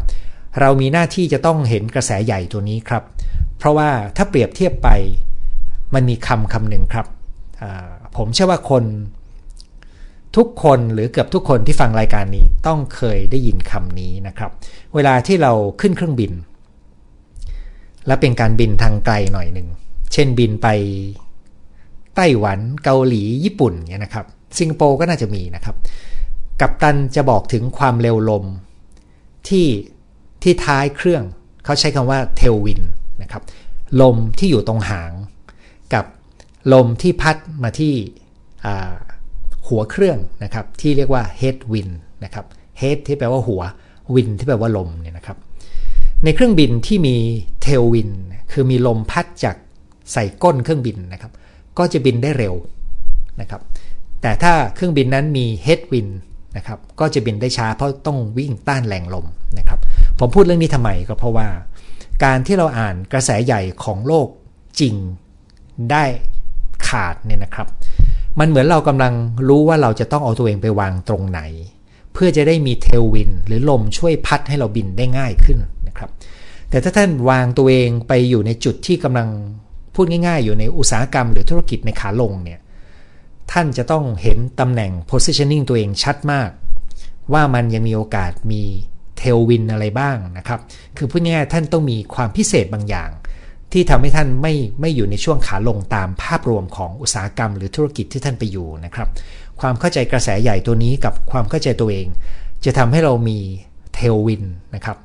[0.61, 3.03] เรามีหน้าที่จะต้องเห็นกระแสใหญ่ตัวนี้ครับ
[3.59, 4.88] เพราะว่าถ้าเปรียบเทียบไป
[5.94, 7.07] มันมีคำคำหนึ่งครับ
[8.16, 8.85] ผมเชื่อว่าคน
[10.37, 14.50] ทุกคนหรือเกือบทุกคนที่ฟังรายการนี้ต้องเคยได้ยินคำนี้นะครับ
[14.94, 16.33] เวลาที่เราขึ้นเครื่องบิน
[18.07, 19.69] และเป็นการบินทางไกลหน่อยหนึ่ง
[20.13, 20.69] เช่นบินไป
[22.17, 24.27] ไต้หวันเกาหลีญี่ปุ่นเนี่ยนะครับ
[24.59, 25.77] สิงคโปร์ก็น่าจะมีนะครับ
[26.61, 28.45] กัปตันจะบอกถึงความเร็วลม
[29.49, 29.67] ที่
[30.43, 31.25] ที่ท้ายเครื่อง
[31.65, 32.83] เขาใช้คำว่าเทลวิน
[33.23, 33.43] นะครับ
[34.01, 35.13] ลมที่อยู่ตรงหาง
[35.95, 36.05] กับ
[36.73, 37.95] ลมที่พัดมาที่
[39.69, 42.47] หัวเครื่องนะครับ ที่เรียกว่า head wind นะครับ
[42.81, 43.63] head ที่แปลว่าหัว
[44.15, 45.39] wind ที่แปลว่าลมเนี่ยนะครับ
[46.25, 47.17] ในเครื่องบินที่มี
[47.63, 48.11] เทลวิน
[48.53, 49.57] คือมีลมพัดจาก
[50.13, 51.33] ใส่ก้นเครื่องบินนะครับ
[51.79, 52.55] ก็จะบินได้เร็ว
[53.41, 53.61] นะครับ
[54.23, 56.09] แต่ถ้าเครื่องบินนั้นมีเฮดวิน
[56.57, 59.27] นะครับ ก็จะบินได้ช้าเพราะต้องวิ่งต้านแรงลม
[59.59, 59.79] นะครับ
[60.19, 61.49] ผมพูดเรื่องนี้ทำไมก็เพราะว่า
[62.25, 64.29] การที่เราอ่านกระแสใหญ่ของโลก
[64.81, 64.95] จริง
[65.91, 66.05] ได้
[66.89, 67.69] ขาดเนี่ยนะครับ
[68.39, 69.13] มันเหมือนเรากำลัง
[69.49, 71.41] รู้ว่าเราจะต้องเอาตัวเองไปวางตรงไหน
[72.15, 75.59] เพื่อจะได้มีเทลวิน หรือลมช่วยพัดให้เราบินได้ง่ายขึ้น
[75.98, 76.11] ครับ
[76.70, 79.29] แต่ถ้าท่านวางตัวเองไปอยู่ในจุดที่กำลัง
[79.94, 82.61] พูดง่าย ๆ อยู่ในอุตสาหกรรมหรือธุรกิจในขาลงเนี่ย
[83.53, 86.50] ท่านจะต้องเห็นตำแหน่ง positioning ตัวเองชัดมาก
[87.33, 88.62] ว่ามันยังมีโอกาสมี
[89.16, 90.61] เทลวินอะไรบ้างนะครับ
[90.96, 93.11] คือพูดง่ายๆท่านต้องมีความพิเศษบางอย่าง
[93.72, 99.09] ที่ทำให้ท่านไม่ไม่อยู่ในช่วงขาลงตามภาพรวมของอุตสาหกรรม หรือธุรกิจที่ท่านไปอยู่นะครับ
[99.61, 102.07] ความเข้าใจกระแสใหญ่ตัวนี้กับความเข้าใจตัวเอง
[102.64, 103.38] จะทำให้เรามี
[103.94, 104.96] เทลวินนะครับ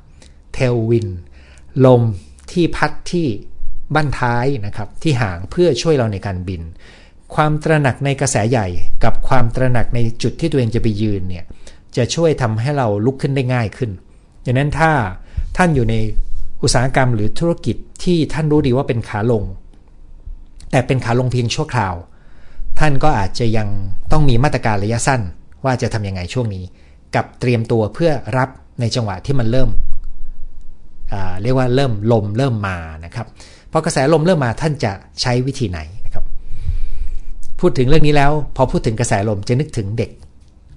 [0.55, 1.07] เทลวิน
[1.85, 2.01] ลม
[2.51, 3.27] ที่พัดที่
[3.95, 6.61] บั้นท้ายนะครับที่หางเพื่อช่วยเราในการบิน
[7.35, 8.67] ความตระหนักในกระแสใหญ่
[9.03, 11.45] กับความตระหนักในจุดที่ตัวเองจะไปยืนเนี่ย
[11.97, 13.91] จะช่วยทำให้เราลุกขึ้นได้ง่ายขึ้น
[14.45, 14.91] ดังนั้นถ้า
[15.57, 15.95] ท่านอยู่ใน
[16.63, 19.43] อุตสาหกรรมหรือธุรกิจที่ท่านรู้ดีว่าเป็นขาลง
[20.71, 21.95] แต่เป็นขาลงเพียงชั่วคราว
[22.79, 23.67] ท่านก็อาจจะยัง
[24.11, 25.21] ต้องมีมาตรการระยะสั้น
[25.65, 26.63] ว่าจะทำยังไงช่วงนี้
[27.15, 29.69] กับเตรียมตัวเพื่อรับในจังหวะที่มันเริ่ม
[31.41, 33.27] เรียกว่าเริ่มลมเริ่มมานะครับ
[33.71, 34.91] พอกระแสลมเริ่มมาท่านจะ
[35.21, 36.23] ใช้วิธีไหนนะครับ
[37.59, 40.11] พูดถึงเรื่องนี้แล้ว พอพูดถึงกระแสลมจะนึกถึงเด็ก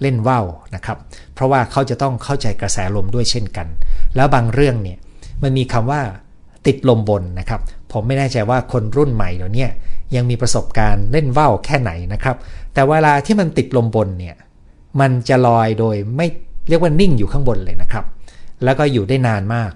[0.03, 0.99] เล่นว่าวนะครับ
[1.35, 3.67] เพราะว่าเขาจะต้องเข้าใจกระแสลมด้วยเช่นกัน
[4.17, 4.99] แล้วบางเรื่องเนี่ย
[5.43, 6.01] มันมีคำว่า
[6.67, 7.61] ติดลมบนนะครับ
[7.93, 9.67] ผมไม่แน่ใจว่าคนรุ่นใหม่เดี๋ยวนี้
[10.15, 12.37] ยังมีประสบการณ์เล่นว่าวแค่ไหนนะครับ
[12.75, 14.37] แต่เวลาที่มันติดลมบนเนี่ย
[15.01, 16.27] มันจะลอยโดยไม่
[16.69, 18.05] เรียกว่านิ่งอยู่ข้างบนเลยนะครับ
[18.65, 19.73] แล้วก็อยู่ได้นานมาก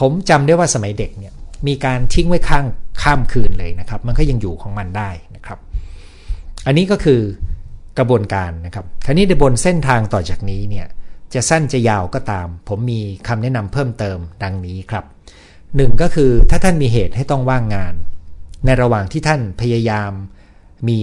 [0.00, 1.32] ผมจำได้ว่าสมัยเด็กเนี่ย
[1.66, 2.66] มีการทิ้งไว้ข้าง
[3.02, 5.58] ข้ามคืนเลยนะครับ มันก็ยังอยู่ของมันได้นะครับ
[6.66, 7.20] อันนี้ก็คือ
[7.98, 10.86] กระบวนการนะครับคราวนี้ในบนเส้นทางต่อจากนี้เนี่ย
[11.34, 15.04] จะสั้นจะยาวก็ตาม ผมมีคำแนะนำเพิ่มเติมดังนี้ครับ
[15.76, 17.94] หนึ่งก็คือถ้าท่านมีเหตุให้ต้องว่างงาน
[18.64, 20.12] ในระหว่างที่ท่านพยายาม
[20.88, 21.00] มี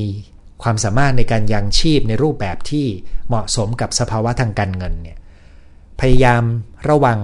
[0.63, 2.86] ความสามารถในการยังชีพในรูปแบบที่
[3.27, 5.17] เหมาะสมกับสภาวะทางการเงินเนี่ย
[5.99, 6.43] พยายาม
[6.89, 7.19] ระวัง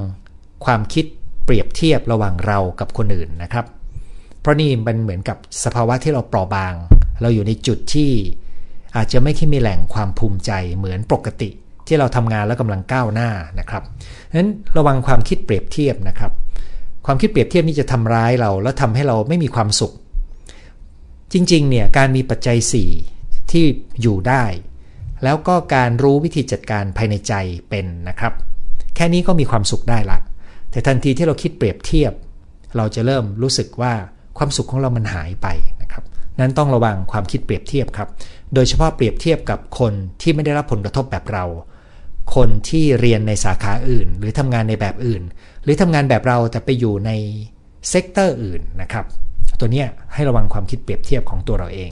[0.66, 1.06] ความคิด
[1.46, 3.66] เปรียบเทียบระหว่างเรากับคนอื่นนะครับ
[4.42, 6.74] เพราะนี่มันเหมือนกับสภาวะที่เราเปราะบาง
[7.22, 8.12] เราอยู่ในจุดที่
[8.96, 11.50] อาจจะไม่ค่มีแหล่งความภูมิใจเหมือนปกติ
[11.88, 13.30] ที่เราทำงานแล้วกำลังก้าวหน้า
[13.60, 13.84] นะครับ
[14.38, 16.32] นั้นระวังความคิดเปรียบเทียบนะครับ
[17.06, 19.94] ความคิดเปรียบเทียบนี้จะทำร้ายเรา แล้วทำให้เราไม่มีความสุข
[21.34, 22.58] จริงๆเนี่ยการมีปัจจัย
[23.06, 23.66] 4 ที่
[24.02, 24.46] อยู่ได้
[25.24, 27.34] แล้วก็การรู้วิธีจัดการภายในใจ
[27.70, 28.34] เป็นนะครับ
[28.96, 30.18] แค่นี้ก็มีความสุขได้ละ
[30.74, 32.14] แต่ทันทีที่เราคิดเปรียบเทียบ
[32.78, 33.94] เราจะเริ่มรู้สึกว่า
[34.38, 35.48] ความสุขของเรามันหายไป
[35.82, 36.04] นะครับ
[36.40, 38.10] นั้นต้องระวังความคิดเปรียบเทียบครับ
[38.54, 41.46] โดยเฉพาะเปรียบเทียบกับคนที่ไม่ได้รับผลกระทบแบบเรา
[42.36, 45.24] คนที่เรียนในสาขาอื่น หรือทำงานในแบบอื่น
[45.64, 47.12] หรือทำงานแบบเราแต่ไปอยู่ใน
[47.90, 49.06] sector อื่นนะครับ
[49.60, 49.84] ตัวนี้
[50.14, 51.92] ให้ระวังความคิดเปรียบเทียบของตัวเราเอง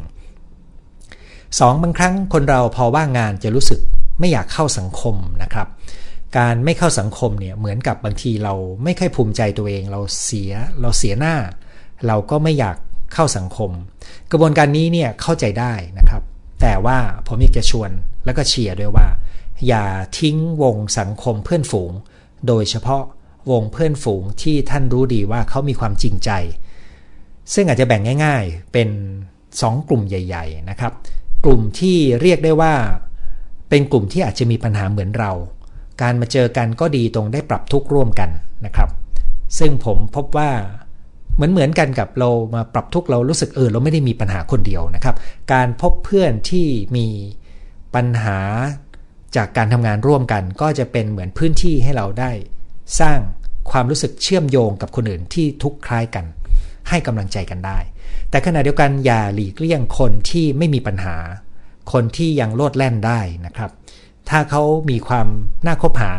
[1.12, 1.84] 2.
[1.84, 3.80] บางครั้งคนเราพอว่างงานจะรู้สึก
[4.20, 5.68] ไม่อยากเข้าสังคมนะครับ
[6.38, 11.36] การไม่เข้าสังคมเนี่ยเหมือนกับบางทีเราไม่ค่อยภูมิใจตัวเองเราเสียเราเสียหน้า
[12.08, 12.78] เราก็ไม่อยาก
[13.14, 13.72] เข้าสังคม
[14.32, 16.24] กระบวนการนี้เนี่ยเข้าใจได้นะครับ
[16.62, 17.92] แต่ว่าผมอยากจะชวน
[18.26, 19.08] แล้วก็เชียร์ด้วยว่า
[19.68, 19.86] อย่า
[20.18, 21.92] ทิ้งวงสังคมเพื่อนฝูง
[22.48, 23.04] โดยเฉพาะ
[23.52, 26.30] วงเพื่อนฝูงที่ท่านรู้ดีว่าเขามีความจริงใจ
[27.54, 28.90] ซึ่งอาจจะแบ่งง่าย ๆเป็น
[29.40, 30.94] 2 กลุ่มใหญ่ ๆ นะครับ
[31.46, 32.74] กลุ่มที่เรียกได้ว่า
[33.70, 35.32] เป็นกลุ่มที่อาจจะมีปัญหาเหมือนเรา
[36.02, 38.30] การมาเจอกันก็ดีตรงได้ปรับทุกข์ร่วมกัน
[38.66, 38.90] นะครับ
[39.60, 40.52] ซึ่งผมพบว่า
[41.36, 45.16] เหมือนเหมือนกันกับเรามาปรับทุกข์เรารู้สึกเออเราไม่ได้มีปัญหาคนเดียวนะครับ
[45.54, 47.08] การพบเพื่อนที่มี
[47.96, 48.40] ปัญหา
[49.36, 52.32] จากการทำงานร่วมกัน ก็จะเป็นเหมือนพื้นที่ให้เราได้
[53.00, 53.20] สร้าง
[53.72, 56.26] ความรู้สึกเชื่อมโยงกับคนอื่นที่ทุกข์คล้ายกัน
[56.90, 57.78] ให้กำลังใจกันได้
[58.30, 61.16] แต่ขณะเดียวกันอย่าหลีกเลี่ยงคนที่ไม่มีปัญหา
[61.92, 63.72] คนที่ยังโลดแล่นได้นะครับ
[64.30, 65.28] ถ้าเขามีความ
[65.66, 66.12] น่าคบหา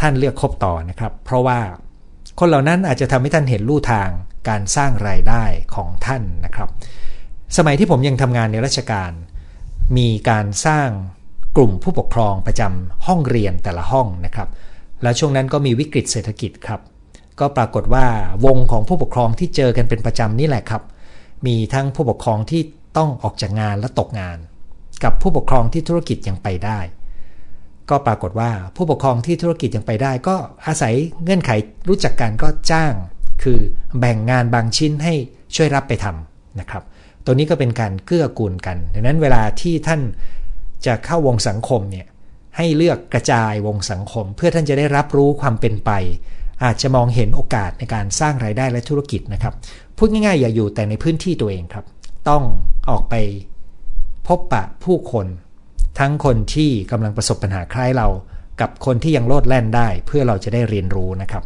[0.00, 1.58] ท่านเลือกคบต่อนะครับ เพราะว่า
[2.38, 4.08] คนเหล่านั้นอาจจะทำให้ท่านเห็นลู่ทาง
[4.48, 5.44] การสร้างรายได้
[5.74, 6.68] ของท่านนะครับ
[7.56, 9.12] สมัยที่ผมยังทำงานในราชการ
[9.96, 10.88] มีการสร้าง
[11.56, 14.48] กลุ่มผู้ปกครองประจำห้องเรียนแต่ละห้องนะครับ
[15.02, 16.80] แล้วช่วงนั้นก็มีวิกฤตเศรษฐกิจครับ
[17.40, 18.06] ก็ปรากฏว่า
[18.46, 20.82] วงของผู้ปกครองที่เจอกันเป็นประจำนี่แหละครับ
[21.46, 22.62] มีทั้งผู้ปกครองที่
[22.96, 24.38] ต้องออกจากงานและตกงาน
[25.04, 26.78] กับผู้ปกครองที่ธุรกิจยังไปได้
[27.90, 31.50] ก็ปรากฏว่าผู้ปกครองที่ธุรกิจยังไปได้ ก็อาศัยเงื่อนไข
[31.88, 32.94] รู้จักกันก็จ้าง
[33.42, 33.58] คือ
[33.98, 35.14] แบ่งงานบางชิ้นให้
[35.54, 36.82] ช่วยรับไปทำนะครับ
[37.24, 40.00] ตัวนี้ก็เป็นการเกื้อกูลกันดังนั้นเวลาที่ท่าน
[40.86, 42.06] จะเข้าวงสังคมเนี่ย
[42.56, 45.90] ให้เลือกกระจายวงสังคม เพื่อท่านจะได้รับรู้ความเป็นไป
[46.64, 49.54] อาจจะมองเห็นโอกาสในการสร้างรายได้และธุรกิจนะครับ
[49.96, 51.84] พูดง่ายๆอย่าอยู่แต่ในพื้นที่ตัวเองครับ
[52.28, 52.42] ต้อง
[52.90, 53.14] ออกไป
[54.26, 55.26] พบปะผู้คน
[55.98, 58.08] ทั้งคนที่กำลังประสบปัญหาคล้ายเรา
[58.60, 61.42] กับคนที่ยังโลดแล่นได้เพื่อเราจะได้เรียนรู้นะครับ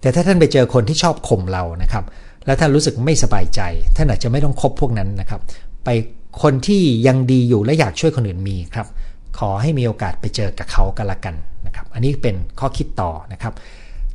[0.00, 2.04] แต่ถ้าท่านไปเจอคนที่ชอบข่มเรานะครับ
[2.46, 3.60] แล้วท่านรู้สึกไม่สบายใจ
[3.96, 5.40] ท่านอาจจะไม่ต้องคบพวกนั้นนะครับ
[5.84, 5.88] ไป
[6.42, 8.86] คนที่ยังดีอยู่และอยากช่วยคนอื่นมีครับ
[9.38, 11.34] ขอให้มีโอกาสไปเจอกับเขากันละกัน
[11.66, 13.52] นะครับ อันนี้เป็นข้อคิดต่อนะครับ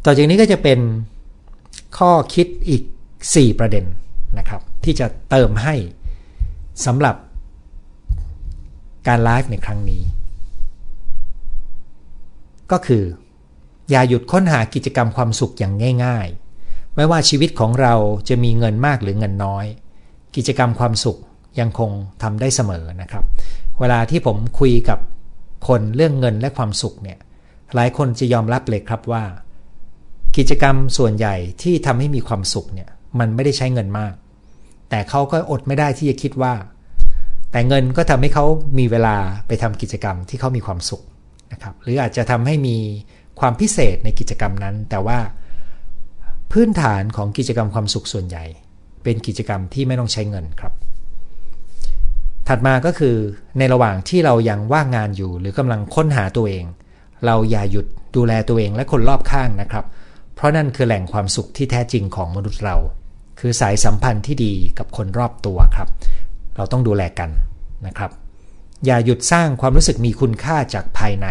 [0.05, 0.79] ต่อจากนี้ก็จะเป็น
[1.97, 2.83] ข้อคิดอีก
[3.21, 3.85] 4 ประเด็น
[4.37, 5.75] นะครับ ที่จะเติมให้
[6.85, 7.15] สำหรับ
[9.07, 10.03] การไลฟ์ในครั้งนี้
[12.71, 13.03] ก็คือ
[13.89, 15.73] อย่าหยุดค้นหากิจกรรมความสุขอย่าง
[16.05, 16.27] ง่าย
[16.61, 17.93] ๆ ไม่ว่าชีวิตของเรา
[18.29, 19.65] จะมีเงินมากหรือเงินน้อย
[20.35, 21.19] กิจกรรมความสุข
[21.59, 23.23] ยังคงทำได้เสมอนะครับ
[23.79, 24.99] เวลาที่ผมคุยกับ
[25.67, 27.17] คนเรื่องเงินและความสุขเนี่ย
[27.75, 29.23] หลายคนจะยอมรับเลยครับว่า
[30.37, 34.13] กิจกรรมส่วนใหญ่ที่ทำให้มีความสุขเนี่ยมันไม่ได้ใช้เงินมาก
[34.93, 36.53] แต่เขาก็อดไม่ได้ที่จะคิดว่า
[37.51, 38.45] แต่เงินก็ทำให้เขา
[38.79, 39.15] มีเวลา
[39.47, 41.03] ไปทำกิจกรรมที่เขามีความสุข
[41.51, 42.77] นะครับหรืออาจจะทำให้มี
[43.39, 45.19] ความพิเศษในกิจกรรมนั้น แต่ว่า
[46.51, 48.45] พื้นฐานของกิจกรรมความสุขส่วนใหญ่
[49.03, 50.73] เป็นกิจกรรมที่ไม่ต้องใช้เงินครับ
[52.47, 53.15] ถัดมาก็คือ
[53.57, 56.65] ในระหว่างที่เรายังว่างงานอยู่ หรือกำลังค้นหาตัวเอง
[57.25, 59.85] เราอย่าหยุดดูแลตัวเองและคนรอบข้างนะครับ
[60.35, 62.77] เพราะนั่นคือแหล่งความสุขที่แท้จริงของมนุษย์เรา
[63.39, 65.89] คือสายสัมพันธ์ที่ดีกับคนรอบตัวครับ
[66.55, 67.29] เราต้องดูแลกัน
[67.87, 68.11] นะครับ
[68.85, 71.27] อย่าหยุดสร้างความรู้สึกมีคุณค่าจากภายใน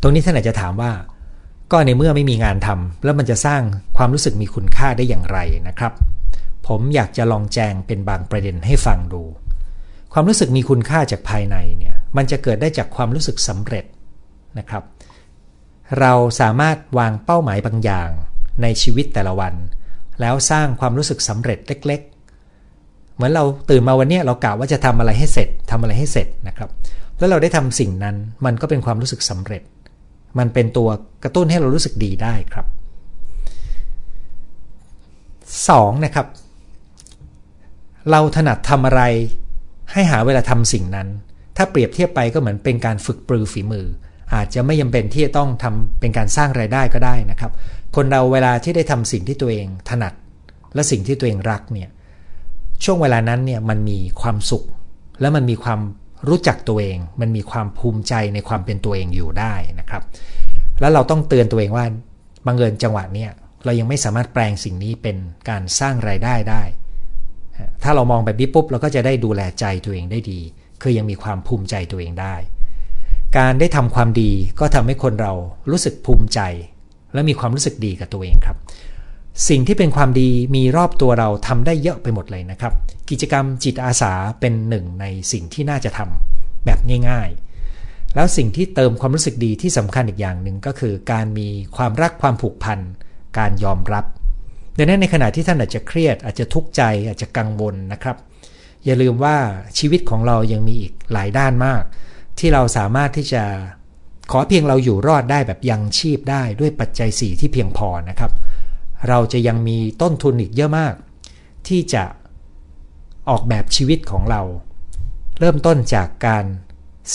[0.00, 0.92] ตรงนี้ท่านอาจจะถามว่า
[1.72, 3.62] ก็ในเมื่อไม่มีงานทำแล้วมันจะสร้าง
[3.96, 5.92] ความรู้สึกมีคุณค่าได้อย่างไรนะครับ
[6.66, 9.22] ผมอยากจะลองแจงเป็นบางประเด็นให้ฟังดู
[10.12, 13.84] ความรู้สึกมีคุณค่าจากภายในเนี่ยมันจะเกิดได้จากความรู้สึกสำเร็จ
[14.58, 14.84] นะครับ
[16.00, 18.10] เราสามารถวางเป้าหมายบางอย่าง
[18.62, 19.54] ในชีวิตแต่ละวัน
[20.20, 22.00] แล้วสร้างความรู้สึกสำเร็จเล็ก
[22.58, 26.70] ๆ เหมือนเราตื่นมาวันนี้เรากะว่าจะทำอะไรให้เสร็จทำอะไรให้เสร็จนะครับ
[27.18, 29.62] แล้วเราได้ทำสิ่งนั้นมันก็เป็นความรู้สึกสำเร็จ
[30.38, 30.88] มันเป็นตัว
[31.22, 32.66] กระตุ้นให้เรารู้สึกดีได้ครับ
[35.14, 36.04] 2.
[36.04, 36.26] นะครับ
[38.10, 39.02] เราถนัดทำอะไร
[39.92, 41.08] ให้หาเวลาทำสิ่งนั้น
[41.56, 43.86] ถ้าเปรียบเทียบไปก็เหมือนเป็นการฝึกปรือฝีมือ
[44.34, 47.52] อาจจะไม่ยังเป็นที่จะต้องทำเป็นการสร้างไรายได้ก็ได้นะครับ
[47.96, 50.14] คนเราเวลาที่ได้ทำสิ่งที่ตัวเองถนัด
[50.74, 51.88] และสิ่งที่ตัวเองรักเนี่ย
[52.84, 54.64] ช่วงเวลานั้นเนี่ยมันมีความสุข
[55.20, 55.80] และมันมีความ
[56.28, 60.02] รู้จักตัวเอง มันมีความภูมิใจในความเป็นตัวเองอยู่ได้นะครับ
[60.80, 61.86] แล้วเราต้องเตือนตัวเองว่า
[62.46, 63.26] บังเอิญจังหวะเนี้
[63.64, 65.16] เรายังไม่สามารถแปลงสิ่งนี้เป็น
[65.48, 66.62] การสร้างไรายได้ได้
[67.82, 70.40] ถ้าเรามองแบบนี้ปุ๊บเราก็จะได้ดูแลใจตัวเองได้ดี
[70.82, 72.34] คือยังมีความภูมิใจตัวเองได้
[73.38, 75.32] การได้ทำความดีก็ทำให้คนเรา
[75.70, 76.40] รู้สึกภูมิใจ
[77.14, 78.56] และมีความรู้สึกดีกับตัวเองครับ
[79.48, 82.72] สิ่งที่เป็นความดีมีรอบตัวเราทำได้เยอะไปหมดเลยนะครับ
[83.10, 87.28] กิจกรรมจิตอาสาเป็นหนึ่งในสิ่งที่น่าจะทำแบบง่าย
[87.72, 92.78] ๆ แล้วสิ่งที่เติมความรู้สึกดีที่สำคัญอีกอย่างหนึ่งก็คือ การมีความรักความผูกพัน
[93.38, 94.04] การยอมรับ
[94.76, 98.16] ดังนั้นในขณะที่ท่านอาจจะเครียด อาจจะทุกข์ใจอาจจะกังวลนะครับ
[98.84, 99.36] อย่าลืมว่า
[99.78, 101.82] ชีวิตของเรายังมีอีกหลายด้านมาก
[102.38, 103.44] ที่เราสามารถที่จะ
[104.30, 108.32] ขอเพียงเราอยู่รอดได้แบบยังชีพได้ด้วยปัจจัย4ที่เพียงพอนะครับ
[109.08, 110.94] เราจะยังมีต้นทุนอีกเยอะมาก
[111.68, 112.04] ที่จะ
[113.30, 114.42] ออกแบบชีวิตของเรา
[115.38, 116.44] เริ่มต้นจากการ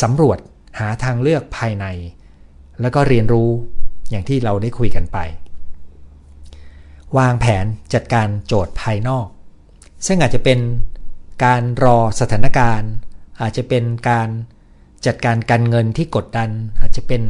[0.02, 0.40] สำรวจ
[0.80, 1.86] หาทางเลือกภายใน
[2.82, 3.50] แล้วก็เรียนรู้
[4.10, 5.18] อย่างที่เราได้คุยกันไป
[7.18, 9.28] วางแผนจัดการโจทย์ภายนอก
[10.06, 10.60] ซึ่งอาจจะเป็น
[11.46, 12.92] การรอสถานการณ์
[13.42, 14.30] อาจจะเป็นการ
[15.06, 16.50] จัดการการเงินที่กดดัน
[16.82, 17.24] อาจจะเป็น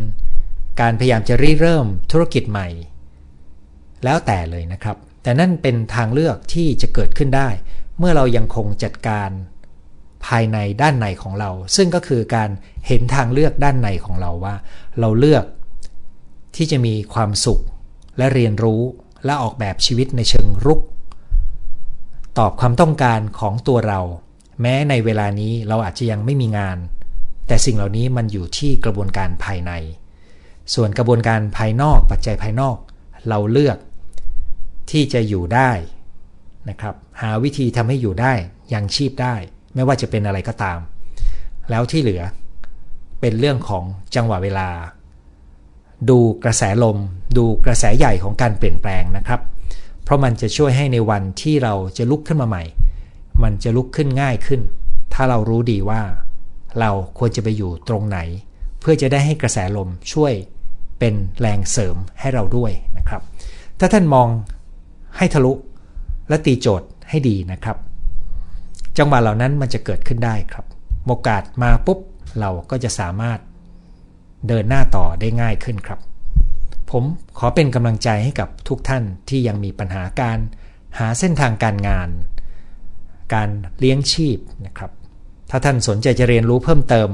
[0.81, 2.67] การพยายามจะริเริ่มธุรกิจใหม่
[4.03, 7.49] แล้วแต่เลยนะครับ แต่นั่นเป็นทางเลือกที่จะเกิดขึ้นได้
[7.99, 9.29] เมื่อเรายังคงจัดการ
[10.25, 12.49] ภายในด้านในของเรา ซึ่งก็คือการ
[12.87, 14.55] เห็นทางเลือกด้านในของเราว่า
[14.99, 15.45] เราเลือก
[16.55, 17.61] ที่จะมีความสุข
[18.17, 18.81] และเรียนรู้
[19.25, 20.79] และออกแบบชีวิตในเชิงรุก
[22.37, 24.01] ตอบความต้องการของตัวเรา
[24.61, 26.77] แม้ในเวลานี้เราอาจจะยังไม่มีงาน
[27.47, 29.71] แต่สิ่งเหล่านี้มันอยู่ที่กระบวนการภายใน
[30.73, 32.77] ส่วนกระบวนการภายนอกปัจจัยภายนอก
[33.27, 33.77] เราเลือก
[34.91, 35.71] ที่จะอยู่ได้
[36.69, 38.33] นะครับหาวิธีทำให้อยู่ได้
[38.73, 39.35] ยังชีพได้
[39.73, 40.79] ไม่ว่าจะเป็นอะไรก็ตาม
[41.69, 42.21] แล้วที่เหลือ
[43.19, 43.83] เป็นเรื่องของ
[44.15, 44.69] จังหวะเวลา
[46.09, 46.97] ดูกระแสลม
[47.37, 49.41] ดูกระแสใหญ่ของการเปลี่ยนแปลงนะครับ
[50.03, 52.63] เพราะมันจะช่วยให้ในวันที่เราจะลุกขึ้นมาใหม่
[53.43, 54.61] มันจะลุกขึ้นง่ายขึ้น
[55.13, 56.01] ถ้าเรารู้ดีว่า
[56.79, 58.19] เราควรจะไปอยู่ตรงไหน
[58.79, 60.33] เพื่อจะได้ให้กระแสลมช่วย
[60.99, 63.21] เป็นแรงเสริมให้เราด้วยนะครับ
[63.79, 64.27] ถ้าท่านมอง
[65.17, 65.53] ให้ทะลุ
[66.29, 67.77] และตีโจทย์ให้ดีนะครับ
[68.97, 70.65] จังหวะเหล่านั้นมันจะเกิดขึ้นได้ครับ
[71.05, 71.99] โอกาสมาปุ๊บ
[72.39, 73.39] เราก็จะสามารถ
[74.47, 75.99] เดินหน้าต่อได้ง่ายขึ้นครับ
[76.91, 77.03] ผม
[77.37, 80.39] ขอเป็นกำลังใจให้กับทุกท่านที่ยังมีปัญหาการ
[80.99, 82.09] หาเส้นทางการงาน
[83.33, 84.91] การเลี้ยงชีพนะครับ
[85.55, 87.09] ถ้าท่านสนใจจะเรียนรู้เพิ่มเติม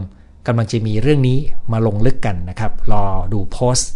[0.48, 1.38] กำลังจะมีเรื่องนี้
[1.72, 3.90] มาลงลึกกันนะครับ รอดูโพสต์